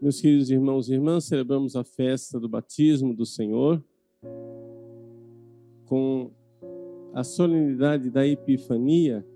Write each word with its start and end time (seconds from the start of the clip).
Meus 0.00 0.20
queridos 0.20 0.48
irmãos 0.48 0.88
e 0.88 0.94
irmãs, 0.94 1.24
celebramos 1.24 1.74
a 1.74 1.82
festa 1.82 2.38
do 2.38 2.48
batismo 2.48 3.12
do 3.12 3.26
Senhor 3.26 3.82
com 5.86 6.30
a 7.12 7.24
solenidade 7.24 8.08
da 8.08 8.24
Epifania. 8.24 9.26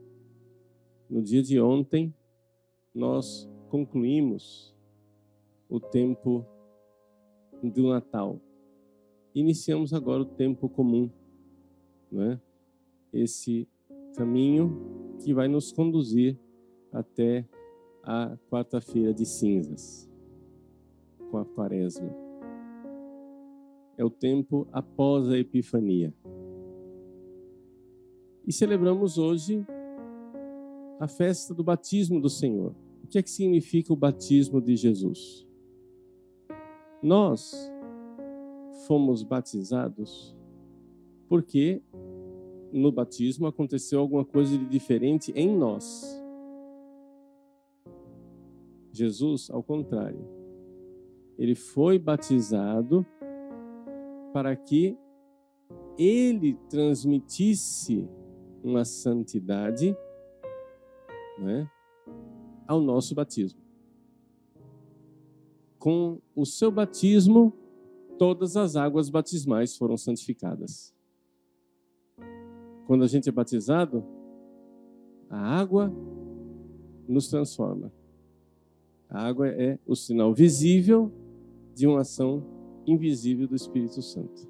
No 1.11 1.21
dia 1.21 1.43
de 1.43 1.61
ontem, 1.61 2.15
nós 2.95 3.51
concluímos 3.71 4.73
o 5.69 5.81
tempo 5.81 6.47
do 7.61 7.89
Natal. 7.89 8.41
Iniciamos 9.35 9.93
agora 9.93 10.23
o 10.23 10.27
tempo 10.27 10.69
comum, 10.69 11.11
né? 12.11 12.41
Esse 13.13 13.67
caminho 14.15 15.17
que 15.25 15.35
vai 15.35 15.49
nos 15.49 15.73
conduzir 15.73 16.39
até 16.93 17.45
a 18.05 18.39
quarta-feira 18.49 19.13
de 19.13 19.27
cinzas 19.27 20.12
a 21.43 21.45
quaresma. 21.45 22.11
É 23.97 24.05
o 24.05 24.11
tempo 24.11 24.67
após 24.73 25.29
a 25.29 25.39
Epifania. 25.39 26.15
E 28.47 28.53
celebramos 28.53 29.19
hoje 29.19 29.65
a 30.99 31.07
festa 31.07 31.55
do 31.55 31.63
batismo 31.63 32.21
do 32.21 32.29
Senhor. 32.29 32.75
O 33.05 33.07
que 33.07 33.19
é 33.19 33.23
que 33.23 33.31
significa 33.31 33.93
o 33.93 33.97
batismo 33.97 34.61
de 34.61 34.75
Jesus? 34.77 35.47
Nós 37.03 37.55
fomos 38.87 39.23
batizados 39.23 40.37
porque 41.29 41.83
no 42.73 42.91
batismo 42.91 43.47
aconteceu 43.47 44.01
alguma 44.01 44.25
coisa 44.25 44.57
de 44.57 44.65
diferente 44.67 45.33
em 45.35 45.57
nós. 45.57 46.21
Jesus, 48.93 49.51
ao 49.51 49.63
contrário, 49.63 50.25
ele 51.39 51.55
foi 51.55 51.99
batizado 51.99 53.07
para 54.33 54.55
que 54.57 54.97
ele 55.99 56.55
transmitisse 56.69 58.09
uma 58.63 58.85
santidade 58.85 59.97
né, 61.39 61.69
ao 62.67 62.81
nosso 62.81 63.15
batismo. 63.15 63.61
Com 65.79 66.21
o 66.35 66.47
seu 66.47 66.71
batismo, 66.71 67.53
todas 68.19 68.57
as 68.57 68.77
águas 68.77 69.11
batismais 69.11 69.77
foram 69.77 69.97
santificadas. 69.97 70.95
Quando 72.87 73.05
a 73.05 73.09
gente 73.09 73.29
é 73.29 73.33
batizado, 73.33 74.05
a 75.29 75.39
água 75.39 75.93
nos 77.09 77.29
transforma. 77.29 77.93
A 79.09 79.27
água 79.27 79.49
é 79.49 79.79
o 79.87 79.95
sinal 79.95 80.33
visível 80.33 81.13
de 81.75 81.87
uma 81.87 82.01
ação 82.01 82.45
invisível 82.87 83.47
do 83.47 83.55
Espírito 83.55 84.03
Santo. 84.03 84.49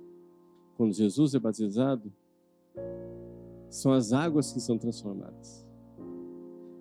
Quando 0.77 0.93
Jesus 0.93 1.35
é 1.35 1.39
batizado, 1.39 2.13
são 3.69 3.93
as 3.93 4.13
águas 4.13 4.53
que 4.53 4.61
são 4.61 4.79
transformadas. 4.79 5.67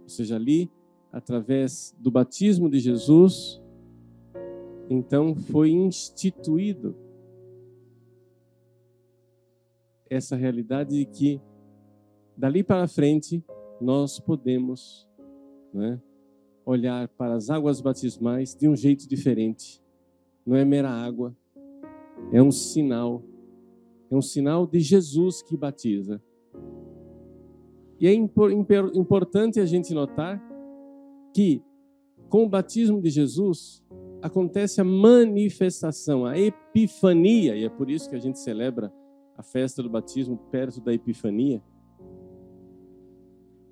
Ou 0.03 0.09
seja, 0.09 0.36
ali, 0.36 0.69
através 1.12 1.95
do 2.00 2.12
batismo 2.12 2.69
de 2.69 2.80
Jesus, 2.80 3.62
então 4.89 5.36
foi 5.36 5.72
instituído 5.72 6.95
essa 10.09 10.36
realidade 10.36 10.97
de 10.97 11.06
que 11.06 11.42
dali 12.36 12.64
para 12.64 12.88
frente 12.88 13.44
nós 13.80 14.19
podemos 14.19 15.08
né, 15.73 16.02
olhar 16.66 17.08
para 17.09 17.36
as 17.36 17.50
águas 17.50 17.80
batismais 17.80 18.53
de 18.53 18.67
um 18.67 18.75
jeito 18.75 19.08
diferente 19.08 19.81
não 20.45 20.56
é 20.56 20.66
mera 20.66 20.89
água, 20.89 21.36
é 22.31 22.42
um 22.42 22.52
sinal. 22.52 23.23
É 24.09 24.16
um 24.16 24.22
sinal 24.22 24.68
de 24.68 24.79
Jesus 24.79 25.41
que 25.41 25.56
batiza. 25.56 26.22
E 28.00 28.07
é 28.07 28.13
importante 28.13 29.59
a 29.59 29.66
gente 29.66 29.94
notar 29.94 30.41
que 31.34 31.63
com 32.28 32.44
o 32.44 32.50
batismo 32.50 33.01
de 33.01 33.09
Jesus 33.09 33.84
acontece 34.22 34.81
a 34.81 34.84
manifestação, 34.84 36.25
a 36.25 36.38
epifania, 36.38 37.56
e 37.56 37.63
é 37.63 37.69
por 37.69 37.90
isso 37.90 38.09
que 38.09 38.16
a 38.16 38.19
gente 38.19 38.40
celebra 38.40 38.91
a 39.38 39.44
festa 39.44 39.81
do 39.81 39.90
batismo 39.90 40.38
perto 40.51 40.81
da 40.81 40.94
epifania. 40.94 41.62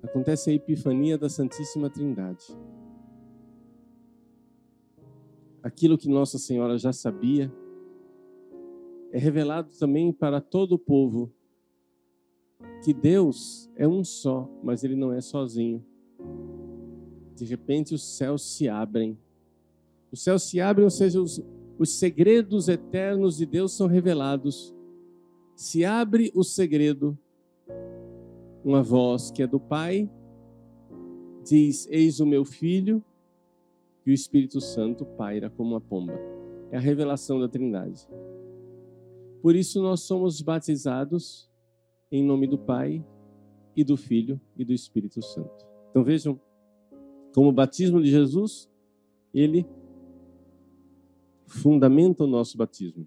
Acontece 0.02 0.50
a 0.50 0.54
epifania 0.54 1.18
da 1.18 1.28
Santíssima 1.28 1.90
Trindade 1.90 2.44
aquilo 5.62 5.98
que 5.98 6.08
Nossa 6.08 6.38
Senhora 6.38 6.78
já 6.78 6.92
sabia, 6.92 7.52
é 9.12 9.18
revelado 9.18 9.70
também 9.78 10.12
para 10.12 10.40
todo 10.40 10.72
o 10.72 10.78
povo 10.78 11.32
que 12.84 12.92
Deus 12.92 13.70
é 13.76 13.86
um 13.86 14.04
só, 14.04 14.48
mas 14.62 14.84
ele 14.84 14.96
não 14.96 15.12
é 15.12 15.20
sozinho. 15.20 15.84
De 17.34 17.44
repente 17.44 17.94
os 17.94 18.02
céus 18.02 18.42
se 18.42 18.68
abrem. 18.68 19.18
Os 20.12 20.22
céus 20.22 20.42
se 20.44 20.60
abrem, 20.60 20.84
ou 20.84 20.90
seja, 20.90 21.20
os, 21.20 21.42
os 21.78 21.98
segredos 21.98 22.68
eternos 22.68 23.36
de 23.36 23.46
Deus 23.46 23.72
são 23.72 23.86
revelados. 23.86 24.74
Se 25.56 25.84
abre 25.84 26.30
o 26.34 26.42
segredo, 26.42 27.18
uma 28.64 28.82
voz 28.82 29.30
que 29.30 29.42
é 29.42 29.46
do 29.46 29.58
Pai 29.58 30.08
diz: 31.44 31.88
Eis 31.90 32.20
o 32.20 32.26
meu 32.26 32.44
filho, 32.44 33.02
e 34.06 34.10
o 34.10 34.14
Espírito 34.14 34.60
Santo 34.60 35.04
paira 35.04 35.50
como 35.50 35.70
uma 35.70 35.80
pomba. 35.80 36.18
É 36.70 36.76
a 36.76 36.80
revelação 36.80 37.40
da 37.40 37.48
Trindade. 37.48 38.08
Por 39.42 39.56
isso 39.56 39.80
nós 39.82 40.00
somos 40.00 40.40
batizados 40.40 41.50
em 42.10 42.24
nome 42.24 42.46
do 42.46 42.58
Pai 42.58 43.04
e 43.76 43.84
do 43.84 43.96
Filho 43.96 44.40
e 44.56 44.64
do 44.64 44.72
Espírito 44.72 45.22
Santo. 45.22 45.66
Então 45.90 46.04
vejam 46.04 46.40
como 47.34 47.48
o 47.48 47.52
batismo 47.52 48.02
de 48.02 48.10
Jesus, 48.10 48.68
ele 49.32 49.66
fundamenta 51.46 52.24
o 52.24 52.26
nosso 52.26 52.56
batismo. 52.56 53.06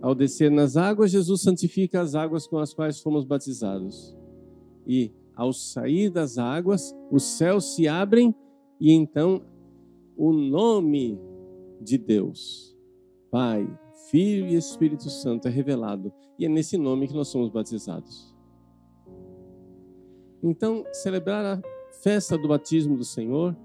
Ao 0.00 0.14
descer 0.14 0.50
nas 0.50 0.76
águas, 0.76 1.10
Jesus 1.10 1.42
santifica 1.42 2.00
as 2.00 2.14
águas 2.14 2.46
com 2.46 2.58
as 2.58 2.74
quais 2.74 3.00
fomos 3.00 3.24
batizados. 3.24 4.16
E 4.86 5.12
ao 5.34 5.52
sair 5.52 6.10
das 6.10 6.36
águas, 6.36 6.94
os 7.10 7.22
céus 7.22 7.74
se 7.74 7.88
abrem 7.88 8.34
e 8.80 8.92
então 8.92 9.42
o 10.16 10.32
nome 10.32 11.18
de 11.80 11.98
Deus, 11.98 12.76
Pai, 13.30 13.66
Filho 14.10 14.46
e 14.46 14.54
Espírito 14.54 15.10
Santo 15.10 15.48
é 15.48 15.50
revelado. 15.50 16.12
E 16.38 16.46
é 16.46 16.48
nesse 16.48 16.76
nome 16.76 17.08
que 17.08 17.14
nós 17.14 17.28
somos 17.28 17.50
batizados. 17.50 18.34
Então, 20.42 20.84
celebrar 20.92 21.44
a 21.44 21.62
festa 22.02 22.36
do 22.36 22.48
batismo 22.48 22.96
do 22.96 23.04
Senhor 23.04 23.56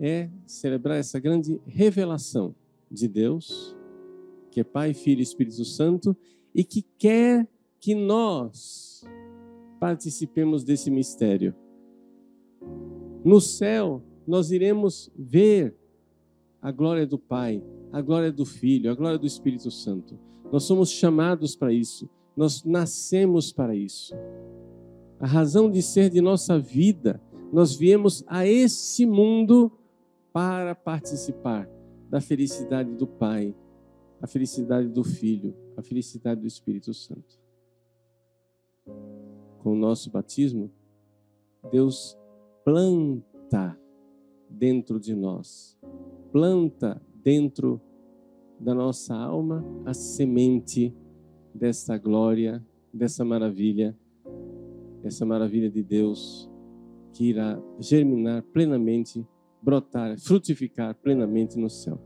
é 0.00 0.30
celebrar 0.46 0.96
essa 0.98 1.18
grande 1.18 1.60
revelação 1.66 2.54
de 2.90 3.06
Deus, 3.06 3.76
que 4.50 4.60
é 4.60 4.64
Pai, 4.64 4.94
Filho 4.94 5.20
e 5.20 5.22
Espírito 5.22 5.64
Santo, 5.64 6.16
e 6.54 6.64
que 6.64 6.82
quer 6.96 7.46
que 7.80 7.94
nós 7.94 9.04
participemos 9.78 10.64
desse 10.64 10.90
mistério. 10.90 11.54
No 13.24 13.40
céu, 13.40 14.02
nós 14.28 14.50
iremos 14.50 15.10
ver 15.16 15.74
a 16.60 16.70
glória 16.70 17.06
do 17.06 17.18
Pai, 17.18 17.64
a 17.90 18.02
glória 18.02 18.30
do 18.30 18.44
Filho, 18.44 18.90
a 18.90 18.94
glória 18.94 19.18
do 19.18 19.26
Espírito 19.26 19.70
Santo. 19.70 20.18
Nós 20.52 20.64
somos 20.64 20.90
chamados 20.90 21.56
para 21.56 21.72
isso, 21.72 22.10
nós 22.36 22.62
nascemos 22.62 23.50
para 23.50 23.74
isso. 23.74 24.14
A 25.18 25.26
razão 25.26 25.70
de 25.70 25.80
ser 25.82 26.10
de 26.10 26.20
nossa 26.20 26.58
vida, 26.58 27.22
nós 27.50 27.74
viemos 27.74 28.22
a 28.26 28.46
esse 28.46 29.06
mundo 29.06 29.72
para 30.30 30.74
participar 30.74 31.66
da 32.10 32.20
felicidade 32.20 32.94
do 32.96 33.06
Pai, 33.06 33.54
a 34.20 34.26
felicidade 34.26 34.88
do 34.88 35.02
Filho, 35.02 35.56
a 35.74 35.82
felicidade 35.82 36.42
do 36.42 36.46
Espírito 36.46 36.92
Santo. 36.92 37.40
Com 39.62 39.72
o 39.72 39.76
nosso 39.76 40.10
batismo, 40.10 40.70
Deus 41.70 42.14
planta 42.62 43.78
dentro 44.48 44.98
de 44.98 45.14
nós. 45.14 45.78
Planta 46.32 47.00
dentro 47.22 47.80
da 48.58 48.74
nossa 48.74 49.14
alma 49.14 49.64
a 49.84 49.94
semente 49.94 50.94
dessa 51.54 51.96
glória, 51.96 52.64
dessa 52.92 53.24
maravilha, 53.24 53.96
essa 55.02 55.24
maravilha 55.24 55.70
de 55.70 55.82
Deus 55.82 56.50
que 57.12 57.30
irá 57.30 57.60
germinar 57.78 58.42
plenamente, 58.52 59.26
brotar, 59.62 60.18
frutificar 60.18 60.94
plenamente 60.94 61.58
no 61.58 61.68
céu. 61.68 61.98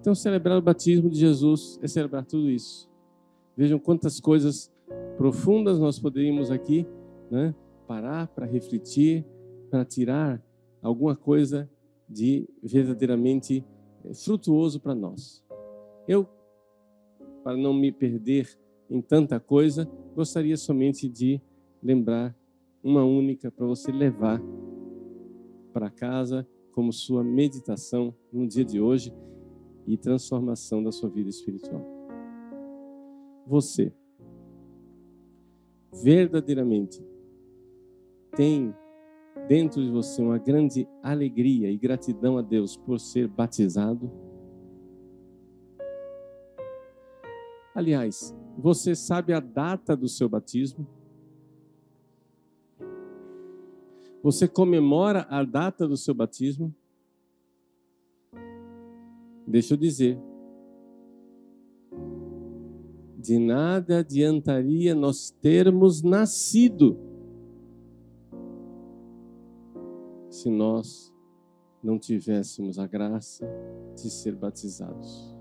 Então, 0.00 0.14
celebrar 0.14 0.58
o 0.58 0.62
batismo 0.62 1.10
de 1.10 1.18
Jesus 1.18 1.78
é 1.82 1.86
celebrar 1.86 2.24
tudo 2.24 2.50
isso. 2.50 2.90
Vejam 3.56 3.78
quantas 3.78 4.18
coisas 4.18 4.72
profundas 5.16 5.78
nós 5.78 5.98
poderíamos 5.98 6.50
aqui 6.50 6.86
né, 7.30 7.54
parar 7.86 8.26
para 8.28 8.46
refletir, 8.46 9.24
para 9.70 9.84
tirar 9.84 10.42
alguma 10.82 11.14
coisa 11.14 11.70
de 12.08 12.48
verdadeiramente 12.62 13.64
eh, 14.04 14.14
frutuoso 14.14 14.80
para 14.80 14.94
nós. 14.94 15.44
Eu, 16.08 16.26
para 17.44 17.56
não 17.56 17.72
me 17.72 17.92
perder 17.92 18.48
em 18.88 19.00
tanta 19.00 19.38
coisa, 19.38 19.88
gostaria 20.14 20.56
somente 20.56 21.08
de 21.08 21.40
lembrar 21.82 22.36
uma 22.82 23.04
única 23.04 23.50
para 23.50 23.66
você 23.66 23.92
levar 23.92 24.42
para 25.72 25.90
casa 25.90 26.46
como 26.72 26.92
sua 26.92 27.22
meditação 27.22 28.14
no 28.32 28.46
dia 28.46 28.64
de 28.64 28.80
hoje 28.80 29.14
e 29.86 29.96
transformação 29.96 30.82
da 30.82 30.90
sua 30.90 31.08
vida 31.08 31.28
espiritual. 31.28 31.84
Você 33.46 33.92
verdadeiramente 36.02 37.04
tem 38.36 38.74
dentro 39.50 39.82
de 39.82 39.90
você 39.90 40.22
uma 40.22 40.38
grande 40.38 40.86
alegria 41.02 41.72
e 41.72 41.76
gratidão 41.76 42.38
a 42.38 42.40
Deus 42.40 42.76
por 42.76 43.00
ser 43.00 43.26
batizado? 43.26 44.08
Aliás, 47.74 48.32
você 48.56 48.94
sabe 48.94 49.32
a 49.32 49.40
data 49.40 49.96
do 49.96 50.06
seu 50.06 50.28
batismo? 50.28 50.86
Você 54.22 54.46
comemora 54.46 55.26
a 55.28 55.42
data 55.42 55.88
do 55.88 55.96
seu 55.96 56.14
batismo? 56.14 56.72
Deixa 59.48 59.74
eu 59.74 59.78
dizer. 59.78 60.16
De 63.18 63.36
nada 63.36 63.98
adiantaria 63.98 64.94
nós 64.94 65.32
termos 65.42 66.02
nascido 66.04 67.09
se 70.40 70.48
nós 70.48 71.12
não 71.82 71.98
tivéssemos 71.98 72.78
a 72.78 72.86
graça 72.86 73.46
de 73.94 74.08
ser 74.08 74.34
batizados. 74.34 75.36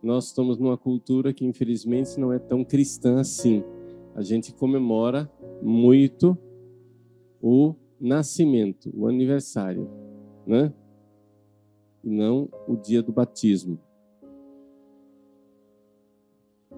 Nós 0.00 0.26
estamos 0.26 0.58
numa 0.58 0.78
cultura 0.78 1.32
que 1.32 1.44
infelizmente 1.44 2.18
não 2.20 2.32
é 2.32 2.38
tão 2.38 2.64
cristã 2.64 3.18
assim. 3.18 3.64
A 4.14 4.22
gente 4.22 4.54
comemora 4.54 5.30
muito 5.60 6.38
o 7.42 7.74
nascimento, 8.00 8.92
o 8.94 9.08
aniversário, 9.08 9.90
né? 10.46 10.72
E 12.04 12.10
não 12.10 12.48
o 12.68 12.76
dia 12.76 13.02
do 13.02 13.12
batismo. 13.12 13.76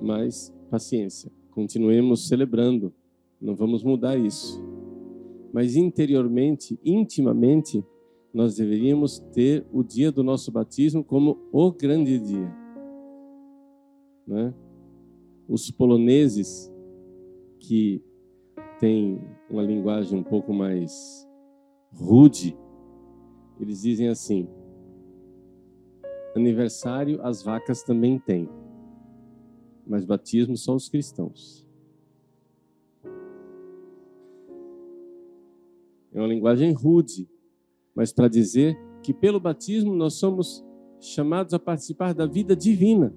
Mas 0.00 0.50
paciência, 0.70 1.30
continuemos 1.50 2.26
celebrando, 2.26 2.90
não 3.38 3.54
vamos 3.54 3.82
mudar 3.82 4.16
isso. 4.16 4.79
Mas 5.52 5.76
interiormente, 5.76 6.78
intimamente, 6.84 7.84
nós 8.32 8.54
deveríamos 8.56 9.18
ter 9.32 9.66
o 9.72 9.82
dia 9.82 10.12
do 10.12 10.22
nosso 10.22 10.52
batismo 10.52 11.02
como 11.02 11.38
o 11.52 11.72
grande 11.72 12.18
dia. 12.18 12.54
Né? 14.26 14.54
Os 15.48 15.70
poloneses 15.70 16.72
que 17.58 18.02
tem 18.78 19.20
uma 19.50 19.62
linguagem 19.62 20.18
um 20.18 20.22
pouco 20.22 20.52
mais 20.52 21.28
rude, 21.92 22.56
eles 23.58 23.82
dizem 23.82 24.08
assim: 24.08 24.48
aniversário 26.36 27.20
as 27.22 27.42
vacas 27.42 27.82
também 27.82 28.18
têm, 28.18 28.48
mas 29.86 30.04
batismo 30.04 30.56
só 30.56 30.74
os 30.74 30.88
cristãos. 30.88 31.68
É 36.12 36.18
uma 36.18 36.26
linguagem 36.26 36.72
rude, 36.72 37.28
mas 37.94 38.12
para 38.12 38.28
dizer 38.28 38.76
que 39.02 39.14
pelo 39.14 39.40
batismo 39.40 39.94
nós 39.94 40.14
somos 40.14 40.64
chamados 41.00 41.54
a 41.54 41.58
participar 41.58 42.12
da 42.12 42.26
vida 42.26 42.54
divina. 42.54 43.14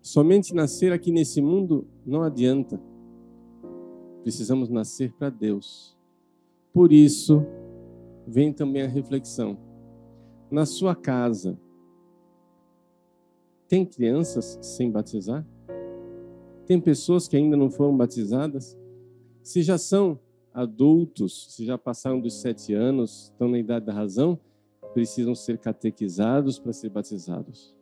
Somente 0.00 0.54
nascer 0.54 0.92
aqui 0.92 1.10
nesse 1.10 1.40
mundo 1.40 1.86
não 2.04 2.22
adianta. 2.22 2.80
Precisamos 4.22 4.68
nascer 4.68 5.12
para 5.12 5.30
Deus. 5.30 5.96
Por 6.72 6.92
isso, 6.92 7.44
vem 8.26 8.52
também 8.52 8.82
a 8.82 8.88
reflexão. 8.88 9.58
Na 10.50 10.66
sua 10.66 10.94
casa, 10.94 11.58
tem 13.68 13.84
crianças 13.84 14.58
sem 14.62 14.90
batizar? 14.90 15.46
Tem 16.66 16.80
pessoas 16.80 17.26
que 17.26 17.36
ainda 17.36 17.56
não 17.56 17.70
foram 17.70 17.96
batizadas? 17.96 18.78
Se 19.44 19.62
já 19.62 19.76
são 19.76 20.18
adultos, 20.54 21.54
se 21.54 21.66
já 21.66 21.76
passaram 21.76 22.18
dos 22.18 22.40
sete 22.40 22.72
anos, 22.72 23.24
estão 23.24 23.46
na 23.46 23.58
idade 23.58 23.84
da 23.84 23.92
razão, 23.92 24.40
precisam 24.94 25.34
ser 25.34 25.58
catequizados 25.58 26.58
para 26.58 26.72
ser 26.72 26.88
batizados. 26.88 27.76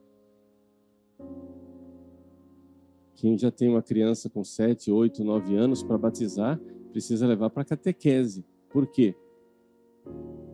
Quem 3.14 3.38
já 3.38 3.52
tem 3.52 3.68
uma 3.68 3.80
criança 3.80 4.28
com 4.28 4.42
7, 4.42 4.90
8, 4.90 5.22
9 5.22 5.54
anos 5.54 5.84
para 5.84 5.96
batizar, 5.96 6.60
precisa 6.90 7.28
levar 7.28 7.50
para 7.50 7.64
catequese. 7.64 8.44
Por 8.68 8.88
quê? 8.88 9.14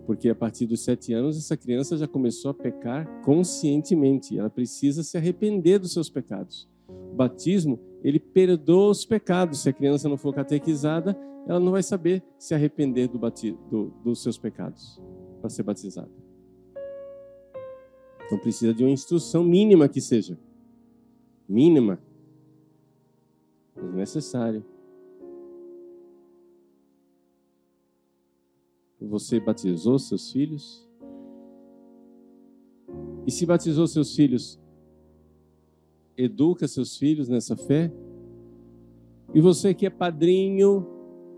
Porque 0.05 0.28
a 0.28 0.34
partir 0.34 0.66
dos 0.66 0.84
7 0.84 1.14
anos, 1.14 1.38
essa 1.38 1.56
criança 1.56 1.96
já 1.96 2.06
começou 2.06 2.50
a 2.50 2.55
pecar 2.55 3.22
conscientemente. 3.22 4.38
Ela 4.38 4.50
precisa 4.50 5.02
se 5.02 5.16
arrepender 5.16 5.78
dos 5.78 5.94
seus 5.94 6.10
pecados. 6.10 6.69
O 6.88 7.14
batismo, 7.14 7.79
ele 8.02 8.19
perdoa 8.19 8.90
os 8.90 9.05
pecados. 9.05 9.61
Se 9.61 9.69
a 9.69 9.73
criança 9.73 10.08
não 10.08 10.17
for 10.17 10.35
catequizada, 10.35 11.19
ela 11.46 11.61
não 11.61 11.73
vai 11.73 11.82
saber 11.82 12.23
se 12.38 12.55
arrepender 12.55 13.08
do 13.08 13.19
do, 13.70 13.93
dos 14.05 14.23
seus 14.23 14.38
pecados 14.38 15.00
para 15.40 15.50
ser 15.50 15.62
batizada. 15.62 16.11
Então 18.26 18.38
precisa 18.38 18.75
de 18.75 18.85
uma 18.85 18.90
instrução 18.90 19.43
mínima 19.43 19.88
que 19.88 20.00
seja. 20.00 20.38
Mínima 21.49 21.99
mas 23.82 23.94
necessário. 23.94 24.64
Você 29.00 29.38
batizou 29.38 29.99
seus 29.99 30.32
filhos? 30.32 30.87
E 33.26 33.31
se 33.31 33.46
batizou 33.46 33.87
seus 33.87 34.14
filhos, 34.14 34.58
educa 36.19 36.67
seus 36.67 36.97
filhos 36.97 37.29
nessa 37.29 37.56
fé? 37.56 37.93
E 39.32 39.41
você 39.41 39.73
que 39.73 39.87
é 39.87 39.91
padrinho 39.91 40.87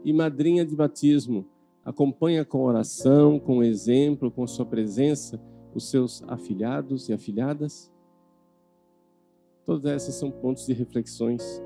e 0.05 0.13
madrinha 0.13 0.65
de 0.65 0.75
batismo, 0.75 1.47
acompanha 1.85 2.45
com 2.45 2.65
oração, 2.65 3.39
com 3.39 3.63
exemplo, 3.63 4.31
com 4.31 4.47
sua 4.47 4.65
presença, 4.65 5.41
os 5.75 5.91
seus 5.91 6.23
afilhados 6.27 7.09
e 7.09 7.13
afilhadas? 7.13 7.93
Todas 9.67 9.85
essas 9.85 10.15
são 10.15 10.31
pontos 10.31 10.67
de 10.67 10.73
reflexões 10.73 11.63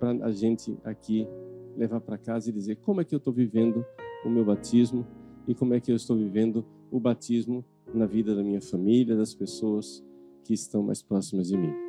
para 0.00 0.10
a 0.24 0.32
gente 0.32 0.76
aqui 0.82 1.28
levar 1.76 2.00
para 2.00 2.16
casa 2.16 2.48
e 2.48 2.52
dizer 2.52 2.76
como 2.76 3.00
é 3.00 3.04
que 3.04 3.14
eu 3.14 3.18
estou 3.18 3.32
vivendo 3.32 3.84
o 4.24 4.30
meu 4.30 4.44
batismo 4.44 5.06
e 5.46 5.54
como 5.54 5.74
é 5.74 5.80
que 5.80 5.92
eu 5.92 5.96
estou 5.96 6.16
vivendo 6.16 6.64
o 6.90 6.98
batismo 6.98 7.64
na 7.92 8.06
vida 8.06 8.34
da 8.34 8.42
minha 8.42 8.60
família, 8.60 9.14
das 9.14 9.34
pessoas 9.34 10.04
que 10.44 10.54
estão 10.54 10.82
mais 10.82 11.02
próximas 11.02 11.48
de 11.48 11.56
mim. 11.56 11.85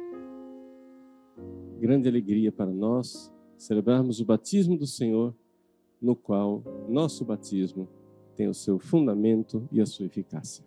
Grande 1.79 2.09
alegria 2.09 2.51
para 2.51 2.71
nós 2.71 3.31
celebrarmos 3.55 4.19
o 4.19 4.25
batismo 4.25 4.75
do 4.75 4.87
Senhor, 4.87 5.35
no 6.01 6.15
qual 6.15 6.63
nosso 6.89 7.23
batismo 7.23 7.87
tem 8.35 8.47
o 8.47 8.53
seu 8.53 8.79
fundamento 8.79 9.67
e 9.71 9.79
a 9.79 9.85
sua 9.85 10.07
eficácia. 10.07 10.65